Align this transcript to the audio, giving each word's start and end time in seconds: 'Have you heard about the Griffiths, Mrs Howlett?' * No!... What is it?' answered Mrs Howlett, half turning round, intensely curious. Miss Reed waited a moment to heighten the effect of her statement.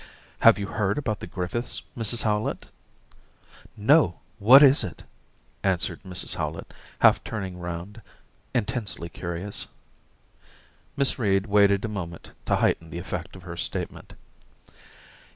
'Have 0.39 0.57
you 0.57 0.65
heard 0.65 0.97
about 0.97 1.19
the 1.19 1.27
Griffiths, 1.27 1.83
Mrs 1.95 2.23
Howlett?' 2.23 2.65
* 3.29 3.77
No!... 3.93 4.17
What 4.39 4.63
is 4.63 4.83
it?' 4.83 5.03
answered 5.63 6.01
Mrs 6.01 6.33
Howlett, 6.37 6.73
half 7.01 7.23
turning 7.23 7.59
round, 7.59 8.01
intensely 8.51 9.09
curious. 9.09 9.67
Miss 10.97 11.19
Reed 11.19 11.45
waited 11.45 11.85
a 11.85 11.87
moment 11.87 12.31
to 12.47 12.55
heighten 12.55 12.89
the 12.89 12.97
effect 12.97 13.35
of 13.35 13.43
her 13.43 13.55
statement. 13.55 14.13